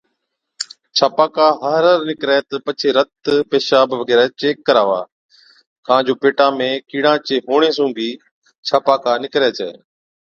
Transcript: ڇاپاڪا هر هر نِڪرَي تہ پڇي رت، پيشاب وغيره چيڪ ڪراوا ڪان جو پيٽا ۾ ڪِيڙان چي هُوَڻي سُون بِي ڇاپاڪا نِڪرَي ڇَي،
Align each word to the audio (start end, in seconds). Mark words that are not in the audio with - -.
ڇاپاڪا 0.97 1.47
هر 1.71 1.83
هر 1.89 1.99
نِڪرَي 2.09 2.37
تہ 2.49 2.55
پڇي 2.65 2.89
رت، 2.97 3.23
پيشاب 3.51 3.87
وغيره 3.97 4.25
چيڪ 4.41 4.55
ڪراوا 4.67 5.01
ڪان 5.87 5.99
جو 6.07 6.13
پيٽا 6.21 6.47
۾ 6.61 6.69
ڪِيڙان 6.89 7.17
چي 7.27 7.35
هُوَڻي 7.45 7.69
سُون 7.77 7.89
بِي 7.97 8.09
ڇاپاڪا 8.67 9.11
نِڪرَي 9.23 9.49
ڇَي، 9.57 9.71